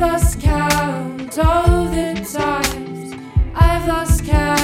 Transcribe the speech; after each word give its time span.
I've 0.00 0.12
lost 0.12 0.40
count 0.40 1.38
all 1.40 1.86
the 1.86 2.14
times 2.32 3.14
I've 3.52 3.88
lost 3.88 4.24
count. 4.24 4.57